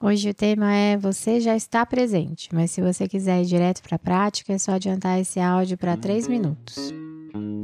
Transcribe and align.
Hoje 0.00 0.30
o 0.30 0.34
tema 0.34 0.72
é 0.72 0.96
Você 0.96 1.40
já 1.40 1.56
está 1.56 1.84
presente, 1.84 2.48
mas 2.52 2.70
se 2.70 2.80
você 2.80 3.08
quiser 3.08 3.42
ir 3.42 3.46
direto 3.46 3.82
para 3.82 3.96
a 3.96 3.98
prática, 3.98 4.52
é 4.52 4.58
só 4.58 4.74
adiantar 4.74 5.18
esse 5.18 5.40
áudio 5.40 5.76
para 5.76 5.96
3 5.96 6.28
minutos. 6.28 6.94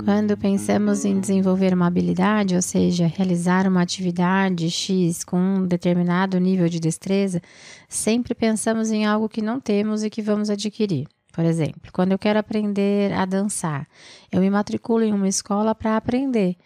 Quando 0.05 0.37
pensamos 0.37 1.05
em 1.05 1.21
desenvolver 1.21 1.73
uma 1.73 1.87
habilidade, 1.87 2.57
ou 2.57 2.61
seja, 2.61 3.07
realizar 3.07 3.69
uma 3.69 3.83
atividade 3.83 4.69
X 4.69 5.23
com 5.23 5.39
um 5.39 5.65
determinado 5.65 6.41
nível 6.41 6.69
de 6.69 6.81
destreza, 6.81 7.41
sempre 7.89 8.35
pensamos 8.35 8.91
em 8.91 9.07
algo 9.07 9.29
que 9.29 9.41
não 9.41 9.61
temos 9.61 10.03
e 10.03 10.11
que 10.11 10.21
vamos 10.21 10.51
adquirir. 10.51 11.07
Por 11.33 11.45
exemplo, 11.45 11.93
quando 11.93 12.13
eu 12.13 12.19
quero 12.19 12.41
aprender 12.41 13.13
a 13.13 13.25
dançar, 13.25 13.87
eu 14.33 14.41
me 14.41 14.51
matriculo 14.51 15.05
em 15.05 15.13
uma 15.13 15.29
escola 15.29 15.73
para 15.73 15.97
aprender. 15.97 16.57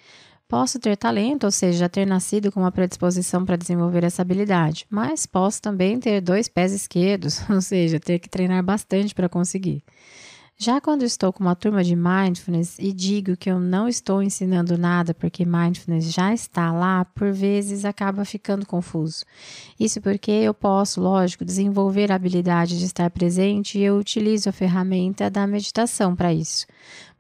Posso 0.49 0.79
ter 0.79 0.97
talento, 0.97 1.45
ou 1.45 1.51
seja, 1.51 1.91
ter 1.91 2.07
nascido 2.07 2.51
com 2.51 2.61
uma 2.61 2.73
predisposição 2.73 3.45
para 3.45 3.55
desenvolver 3.55 4.03
essa 4.03 4.23
habilidade, 4.23 4.87
mas 4.89 5.27
posso 5.27 5.61
também 5.61 6.01
ter 6.01 6.23
dois 6.23 6.49
pés 6.49 6.73
esquerdos, 6.73 7.43
ou 7.51 7.61
seja, 7.61 8.01
ter 8.01 8.19
que 8.19 8.31
treinar 8.31 8.65
bastante 8.65 9.15
para 9.15 9.29
conseguir. 9.29 9.85
Já 10.61 10.81
quando 10.81 11.05
estou 11.05 11.33
com 11.33 11.45
uma 11.45 11.55
turma 11.55 11.85
de 11.85 11.95
mindfulness 11.95 12.81
e 12.81 12.93
digo 12.93 13.37
que 13.37 13.49
eu 13.49 13.61
não 13.61 13.87
estou 13.87 14.21
ensinando 14.21 14.77
nada 14.77 15.15
porque 15.15 15.45
mindfulness 15.45 16.13
já 16.13 16.35
está 16.35 16.73
lá, 16.73 17.05
por 17.05 17.31
vezes 17.31 17.85
acaba 17.85 18.25
ficando 18.25 18.67
confuso. 18.67 19.25
Isso 19.79 20.01
porque 20.01 20.33
eu 20.33 20.53
posso, 20.53 21.01
lógico, 21.01 21.45
desenvolver 21.45 22.11
a 22.11 22.17
habilidade 22.17 22.77
de 22.77 22.87
estar 22.87 23.09
presente 23.09 23.79
e 23.79 23.85
eu 23.85 23.99
utilizo 23.99 24.49
a 24.49 24.53
ferramenta 24.53 25.31
da 25.31 25.47
meditação 25.47 26.17
para 26.17 26.35
isso. 26.35 26.67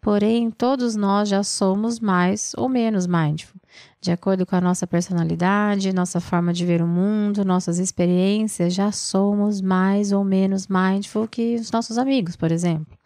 Porém, 0.01 0.51
todos 0.51 0.95
nós 0.95 1.29
já 1.29 1.43
somos 1.43 1.99
mais 1.99 2.53
ou 2.57 2.69
menos 2.69 3.07
mindful, 3.07 3.61
de 4.01 4.13
acordo 4.13 4.47
com 4.47 4.55
a 4.55 4.61
nossa 4.61 4.87
personalidade, 4.87 5.93
nossa 5.93 6.21
forma 6.21 6.53
de 6.53 6.65
ver 6.65 6.81
o 6.81 6.87
mundo, 6.87 7.45
nossas 7.45 7.79
experiências, 7.79 8.75
já 8.75 8.93
somos 8.93 9.61
mais 9.61 10.13
ou 10.13 10.23
menos 10.23 10.69
mindful 10.69 11.27
que 11.27 11.57
os 11.57 11.71
nossos 11.71 11.99
amigos, 11.99 12.37
por 12.37 12.53
exemplo. 12.53 12.97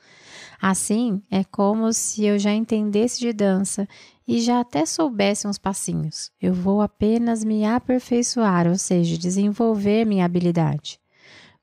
Assim, 0.61 1.21
é 1.29 1.43
como 1.43 1.93
se 1.93 2.25
eu 2.25 2.39
já 2.39 2.53
entendesse 2.53 3.19
de 3.19 3.33
dança 3.33 3.89
e 4.29 4.41
já 4.41 4.61
até 4.61 4.87
soubesse 4.87 5.49
uns 5.49 5.59
passinhos. 5.59 6.31
Eu 6.41 6.55
vou 6.55 6.81
apenas 6.81 7.43
me 7.43 7.65
aperfeiçoar, 7.65 8.69
ou 8.69 8.77
seja, 8.77 9.19
desenvolver 9.19 10.05
minha 10.05 10.25
habilidade. 10.25 11.02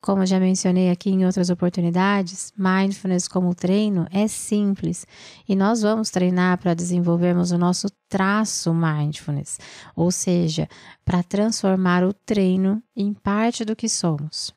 Como 0.02 0.26
já 0.26 0.40
mencionei 0.40 0.90
aqui 0.90 1.10
em 1.10 1.26
outras 1.26 1.50
oportunidades, 1.50 2.54
mindfulness 2.58 3.28
como 3.28 3.54
treino 3.54 4.08
é 4.12 4.28
simples 4.28 5.06
e 5.48 5.56
nós 5.56 5.82
vamos 5.82 6.10
treinar 6.10 6.58
para 6.58 6.74
desenvolvermos 6.74 7.52
o 7.52 7.58
nosso 7.58 7.88
traço 8.08 8.74
mindfulness, 8.74 9.60
ou 9.96 10.10
seja, 10.10 10.70
para 11.04 11.22
transformar 11.22 12.04
o 12.06 12.14
treino 12.14 12.82
em 12.96 13.14
parte 13.14 13.66
do 13.66 13.76
que 13.76 13.90
somos. 13.90 14.54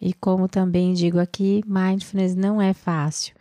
E 0.00 0.14
como 0.14 0.48
também 0.48 0.94
digo 0.94 1.18
aqui, 1.18 1.62
mindfulness 1.66 2.34
não 2.34 2.62
é 2.62 2.72
fácil 2.72 3.34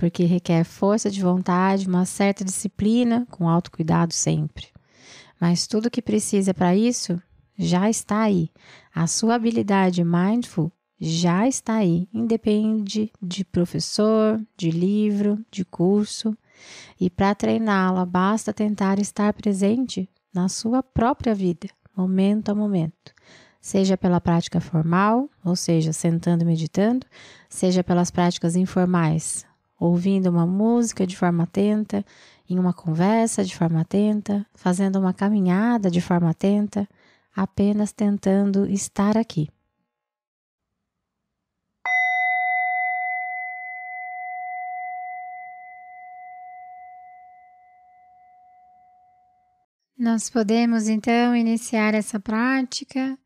porque 0.00 0.24
requer 0.24 0.64
força 0.64 1.10
de 1.10 1.20
vontade, 1.20 1.86
uma 1.86 2.06
certa 2.06 2.42
disciplina, 2.42 3.26
com 3.30 3.46
autocuidado 3.46 4.14
sempre. 4.14 4.68
Mas 5.38 5.66
tudo 5.66 5.90
que 5.90 6.00
precisa 6.00 6.54
para 6.54 6.74
isso 6.74 7.20
já 7.58 7.90
está 7.90 8.22
aí. 8.22 8.48
A 8.94 9.06
sua 9.06 9.34
habilidade 9.34 10.02
mindful 10.02 10.72
já 11.00 11.48
está 11.48 11.76
aí, 11.76 12.06
independe 12.12 13.10
de 13.22 13.42
professor, 13.42 14.38
de 14.54 14.70
livro, 14.70 15.42
de 15.50 15.64
curso. 15.64 16.36
E 17.00 17.08
para 17.08 17.34
treiná-la, 17.34 18.04
basta 18.04 18.52
tentar 18.52 18.98
estar 18.98 19.32
presente 19.32 20.10
na 20.32 20.48
sua 20.48 20.82
própria 20.82 21.34
vida, 21.34 21.68
momento 21.96 22.50
a 22.50 22.54
momento. 22.54 23.14
Seja 23.62 23.96
pela 23.96 24.20
prática 24.20 24.60
formal, 24.60 25.28
ou 25.42 25.56
seja, 25.56 25.92
sentando 25.92 26.42
e 26.42 26.46
meditando, 26.46 27.06
seja 27.48 27.82
pelas 27.82 28.10
práticas 28.10 28.54
informais, 28.54 29.46
ouvindo 29.78 30.28
uma 30.28 30.46
música 30.46 31.06
de 31.06 31.16
forma 31.16 31.44
atenta, 31.44 32.04
em 32.48 32.58
uma 32.58 32.74
conversa 32.74 33.42
de 33.42 33.56
forma 33.56 33.80
atenta, 33.80 34.46
fazendo 34.54 34.98
uma 34.98 35.14
caminhada 35.14 35.90
de 35.90 36.00
forma 36.00 36.30
atenta, 36.30 36.86
apenas 37.34 37.92
tentando 37.92 38.66
estar 38.66 39.16
aqui. 39.16 39.48
Nós 50.00 50.30
podemos 50.30 50.88
então 50.88 51.36
iniciar 51.36 51.92
essa 51.92 52.18
prática 52.18 53.18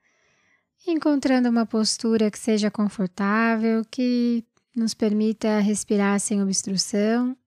encontrando 0.85 1.49
uma 1.49 1.65
postura 1.65 2.29
que 2.33 2.37
seja 2.37 2.69
confortável, 2.69 3.85
que 3.85 4.45
nos 4.75 4.93
permita 4.93 5.61
respirar 5.61 6.19
sem 6.19 6.43
obstrução, 6.43 7.39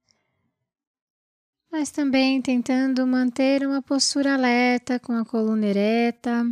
mas 1.70 1.92
também 1.92 2.42
tentando 2.42 3.06
manter 3.06 3.68
uma 3.68 3.82
postura 3.82 4.34
alerta 4.34 4.98
com 4.98 5.12
a 5.12 5.26
coluna 5.26 5.66
ereta. 5.66 6.50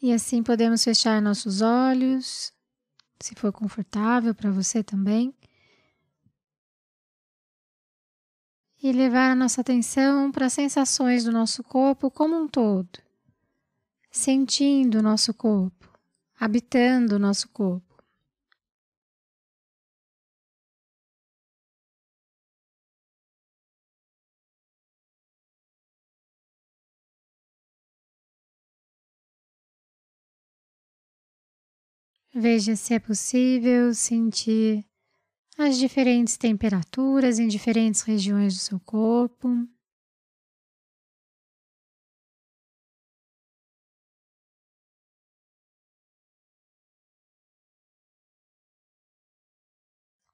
E 0.00 0.12
assim 0.12 0.44
podemos 0.44 0.84
fechar 0.84 1.20
nossos 1.20 1.60
olhos, 1.60 2.52
se 3.18 3.34
for 3.34 3.52
confortável 3.52 4.32
para 4.32 4.52
você 4.52 4.80
também. 4.80 5.34
E 8.82 8.92
levar 8.92 9.32
a 9.32 9.34
nossa 9.34 9.60
atenção 9.60 10.32
para 10.32 10.46
as 10.46 10.52
sensações 10.54 11.24
do 11.24 11.32
nosso 11.32 11.62
corpo 11.62 12.10
como 12.10 12.36
um 12.36 12.48
todo, 12.48 12.98
sentindo 14.10 14.98
o 14.98 15.02
nosso 15.02 15.34
corpo 15.34 15.80
habitando 16.40 17.16
o 17.16 17.18
nosso 17.18 17.50
corpo. 17.50 18.02
Veja 32.32 32.74
se 32.74 32.94
é 32.94 32.98
possível 32.98 33.92
sentir 33.92 34.89
as 35.60 35.76
diferentes 35.76 36.36
temperaturas 36.36 37.38
em 37.38 37.46
diferentes 37.46 38.00
regiões 38.02 38.54
do 38.54 38.60
seu 38.60 38.80
corpo. 38.80 39.68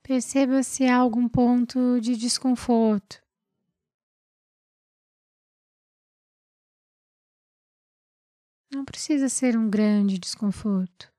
Perceba 0.03 0.63
se 0.63 0.85
há 0.85 0.97
algum 0.97 1.29
ponto 1.29 2.01
de 2.01 2.17
desconforto. 2.17 3.21
Não 8.73 8.85
precisa 8.85 9.29
ser 9.29 9.57
um 9.57 9.69
grande 9.69 10.19
desconforto. 10.19 11.16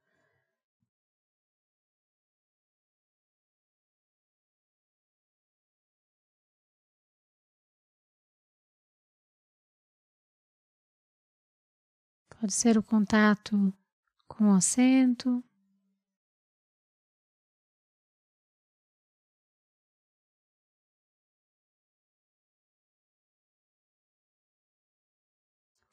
Pode 12.40 12.54
ser 12.54 12.78
o 12.78 12.84
contato 12.84 13.74
com 14.28 14.52
o 14.52 14.54
assento. 14.54 15.44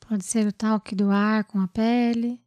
Pode 0.06 0.22
ser 0.24 0.46
o 0.46 0.52
toque 0.52 0.94
do 0.94 1.10
ar 1.10 1.44
com 1.44 1.58
a 1.60 1.66
pele. 1.66 2.38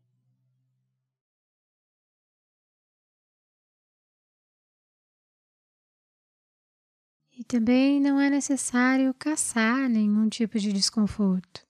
E 7.31 7.44
também 7.44 7.99
não 7.99 8.19
é 8.19 8.29
necessário 8.29 9.11
caçar 9.15 9.89
nenhum 9.89 10.29
tipo 10.29 10.59
de 10.59 10.71
desconforto. 10.71 11.67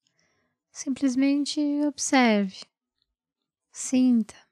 Simplesmente 0.77 1.59
observe, 1.87 2.55
sinta. 3.71 4.46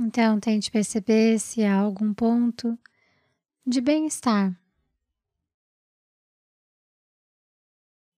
Então, 0.00 0.40
tente 0.40 0.70
perceber 0.70 1.38
se 1.38 1.62
há 1.64 1.76
algum 1.78 2.14
ponto 2.14 2.78
de 3.66 3.80
bem-estar. 3.80 4.58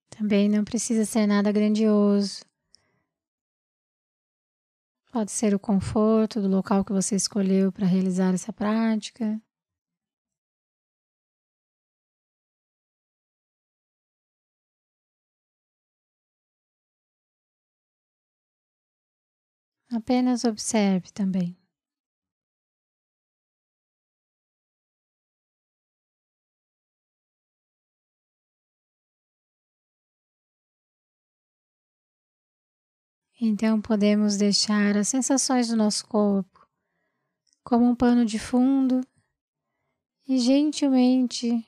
Também 0.08 0.48
não 0.48 0.64
precisa 0.64 1.04
ser 1.04 1.26
nada 1.26 1.50
grandioso. 1.50 2.44
Pode 5.10 5.32
ser 5.32 5.54
o 5.54 5.58
conforto 5.58 6.40
do 6.40 6.48
local 6.48 6.84
que 6.84 6.92
você 6.92 7.16
escolheu 7.16 7.72
para 7.72 7.86
realizar 7.86 8.34
essa 8.34 8.52
prática. 8.52 9.40
Apenas 19.90 20.44
observe 20.44 21.12
também. 21.12 21.63
Então 33.46 33.78
podemos 33.78 34.38
deixar 34.38 34.96
as 34.96 35.08
sensações 35.08 35.68
do 35.68 35.76
nosso 35.76 36.06
corpo 36.06 36.66
como 37.62 37.84
um 37.84 37.94
pano 37.94 38.24
de 38.24 38.38
fundo 38.38 39.02
e 40.26 40.38
gentilmente 40.38 41.62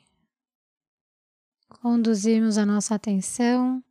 conduzirmos 1.68 2.56
a 2.56 2.64
nossa 2.64 2.94
atenção 2.94 3.84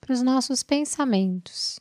para 0.00 0.12
os 0.12 0.22
nossos 0.22 0.64
pensamentos. 0.64 1.78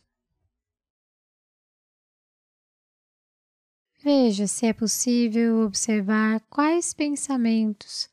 Veja 4.03 4.45
se 4.45 4.68
é 4.68 4.74
possível 4.74 5.62
observar 5.62 6.41
quais 6.41 6.94
pensamentos 6.94 8.07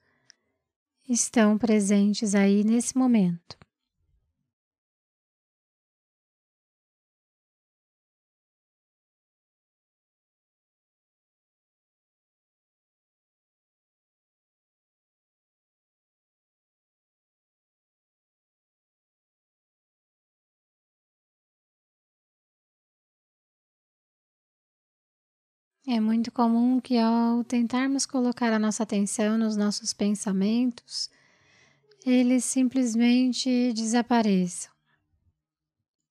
estão 1.07 1.59
presentes 1.59 2.35
aí 2.35 2.65
nesse 2.65 2.97
momento. 2.97 3.60
É 25.87 25.99
muito 25.99 26.31
comum 26.31 26.79
que 26.79 26.99
ao 26.99 27.43
tentarmos 27.43 28.05
colocar 28.05 28.53
a 28.53 28.59
nossa 28.59 28.83
atenção 28.83 29.39
nos 29.39 29.57
nossos 29.57 29.95
pensamentos, 29.95 31.11
eles 32.05 32.45
simplesmente 32.45 33.73
desapareçam. 33.73 34.71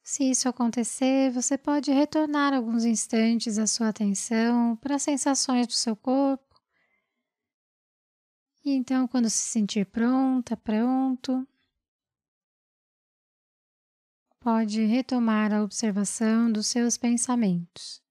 Se 0.03 0.23
isso 0.23 0.49
acontecer, 0.49 1.31
você 1.31 1.55
pode 1.55 1.91
retornar 1.91 2.51
alguns 2.51 2.83
instantes 2.83 3.59
a 3.59 3.67
sua 3.67 3.89
atenção 3.89 4.75
para 4.77 4.95
as 4.95 5.03
sensações 5.03 5.67
do 5.67 5.73
seu 5.73 5.95
corpo. 5.95 6.59
E 8.65 8.71
então, 8.71 9.07
quando 9.07 9.29
se 9.29 9.37
sentir 9.37 9.85
pronta, 9.85 10.57
pronto, 10.57 11.47
pode 14.39 14.83
retomar 14.83 15.53
a 15.53 15.63
observação 15.63 16.51
dos 16.51 16.65
seus 16.65 16.97
pensamentos. 16.97 18.08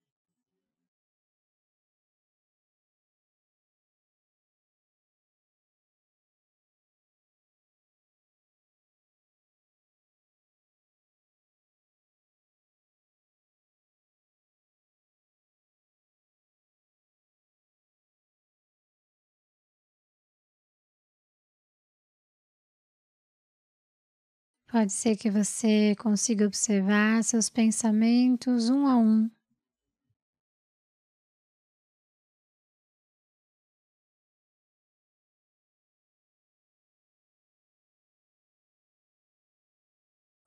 Pode 24.71 24.93
ser 24.93 25.17
que 25.17 25.31
você 25.31 25.97
consiga 25.97 26.47
observar 26.47 27.25
seus 27.25 27.49
pensamentos 27.49 28.69
um 28.69 28.87
a 28.87 28.99
um. 28.99 29.31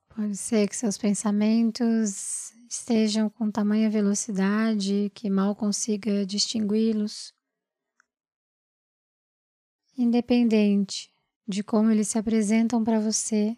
Pode 0.07 0.37
ser 0.37 0.67
que 0.67 0.75
seus 0.75 0.99
pensamentos 0.99 2.53
estejam 2.69 3.27
com 3.27 3.49
tamanha 3.49 3.89
velocidade 3.89 5.11
que 5.15 5.31
mal 5.31 5.55
consiga 5.55 6.23
distingui-los. 6.27 7.33
Independente 9.97 11.11
de 11.47 11.63
como 11.63 11.89
eles 11.89 12.09
se 12.09 12.19
apresentam 12.19 12.83
para 12.83 12.99
você, 12.99 13.57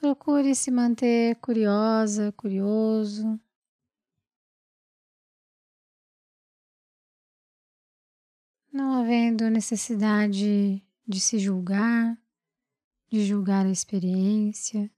Procure 0.00 0.54
se 0.54 0.70
manter 0.70 1.36
curiosa, 1.42 2.32
curioso. 2.32 3.38
Não 8.72 8.94
havendo 8.94 9.50
necessidade 9.50 10.82
de 11.06 11.20
se 11.20 11.38
julgar, 11.38 12.18
de 13.10 13.26
julgar 13.26 13.66
a 13.66 13.70
experiência. 13.70 14.90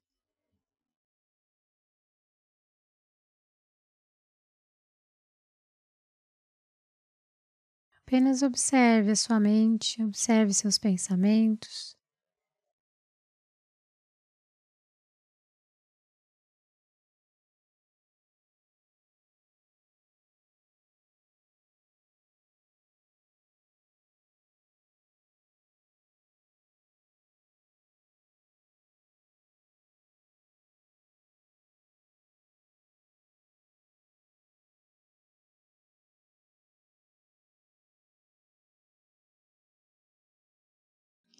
Apenas 8.07 8.43
observe 8.43 9.11
a 9.11 9.17
sua 9.17 9.41
mente, 9.41 10.01
observe 10.01 10.55
seus 10.55 10.79
pensamentos. 10.79 12.01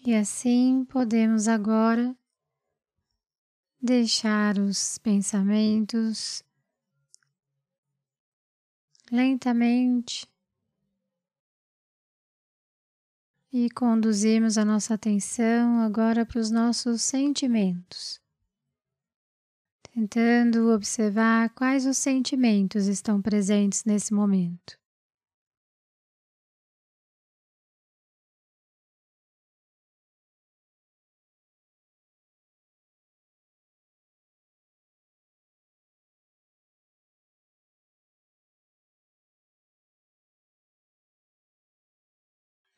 E 0.05 0.13
assim 0.13 0.83
podemos 0.83 1.47
agora 1.47 2.13
deixar 3.81 4.59
os 4.59 4.97
pensamentos 4.97 6.43
lentamente 9.09 10.27
e 13.53 13.69
conduzirmos 13.69 14.57
a 14.57 14.65
nossa 14.65 14.95
atenção 14.95 15.79
agora 15.79 16.25
para 16.25 16.39
os 16.39 16.51
nossos 16.51 17.01
sentimentos, 17.01 18.19
tentando 19.93 20.69
observar 20.73 21.49
quais 21.51 21.85
os 21.85 21.97
sentimentos 21.97 22.87
estão 22.87 23.21
presentes 23.21 23.85
nesse 23.85 24.13
momento. 24.13 24.82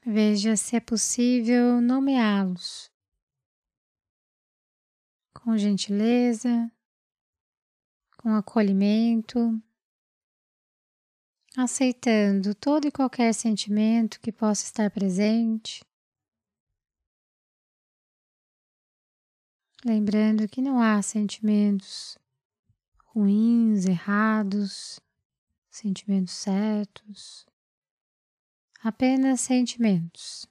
Veja 0.08 0.56
se 0.56 0.76
é 0.76 0.80
possível 0.80 1.82
nomeá-los. 1.82 2.92
Com 5.34 5.58
gentileza, 5.58 6.72
com 8.16 8.30
acolhimento, 8.36 9.60
aceitando 11.58 12.54
todo 12.54 12.88
e 12.88 12.92
qualquer 12.92 13.34
sentimento 13.34 14.20
que 14.22 14.32
possa 14.32 14.66
estar 14.66 14.92
presente. 14.92 15.84
Lembrando 19.84 20.48
que 20.48 20.62
não 20.62 20.80
há 20.80 21.02
sentimentos 21.02 22.16
ruins, 23.06 23.88
errados, 23.88 25.00
sentimentos 25.68 26.34
certos, 26.36 27.48
apenas 28.86 29.42
sentimentos. 29.42 30.48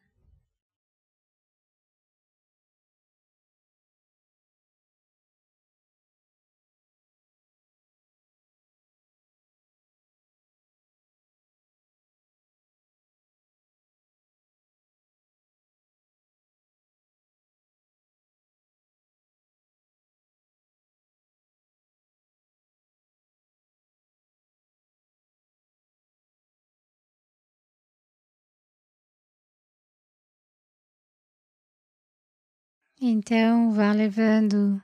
Então, 33.01 33.73
vá 33.73 33.93
levando, 33.93 34.81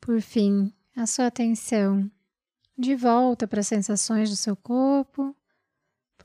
por 0.00 0.20
fim, 0.20 0.72
a 0.94 1.06
sua 1.06 1.26
atenção 1.26 2.10
de 2.76 2.94
volta 2.94 3.46
para 3.46 3.60
as 3.60 3.68
sensações 3.68 4.28
do 4.28 4.36
seu 4.36 4.56
corpo 4.56 5.34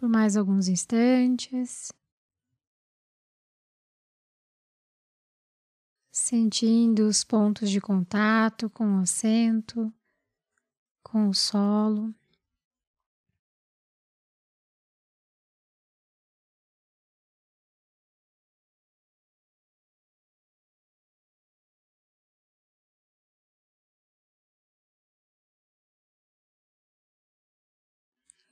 por 0.01 0.09
mais 0.09 0.35
alguns 0.35 0.67
instantes. 0.67 1.91
Sentindo 6.11 7.07
os 7.07 7.23
pontos 7.23 7.69
de 7.69 7.79
contato 7.79 8.67
com 8.67 8.97
o 8.97 9.01
assento, 9.01 9.93
com 11.03 11.29
o 11.29 11.33
solo. 11.35 12.11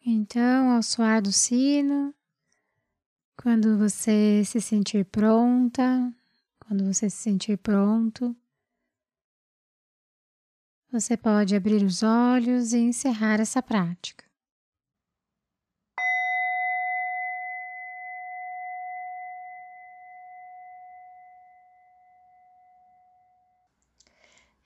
Então, 0.05 0.71
ao 0.71 0.81
soar 0.81 1.21
do 1.21 1.31
sino, 1.31 2.13
quando 3.35 3.77
você 3.77 4.43
se 4.45 4.61
sentir 4.61 5.05
pronta, 5.05 6.13
quando 6.59 6.85
você 6.85 7.09
se 7.09 7.17
sentir 7.17 7.57
pronto, 7.57 8.35
você 10.91 11.15
pode 11.17 11.55
abrir 11.55 11.83
os 11.83 12.01
olhos 12.01 12.73
e 12.73 12.79
encerrar 12.79 13.39
essa 13.39 13.61
prática. 13.61 14.28